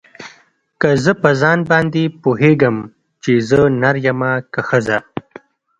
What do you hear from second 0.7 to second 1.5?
که زه په